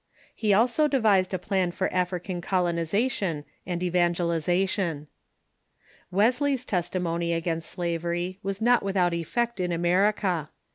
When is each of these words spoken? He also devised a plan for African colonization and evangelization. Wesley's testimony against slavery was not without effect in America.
He 0.33 0.51
also 0.51 0.87
devised 0.87 1.31
a 1.31 1.37
plan 1.37 1.69
for 1.69 1.93
African 1.93 2.41
colonization 2.41 3.45
and 3.67 3.83
evangelization. 3.83 5.05
Wesley's 6.09 6.65
testimony 6.65 7.33
against 7.33 7.69
slavery 7.69 8.39
was 8.41 8.61
not 8.63 8.81
without 8.81 9.13
effect 9.13 9.59
in 9.59 9.71
America. 9.71 10.49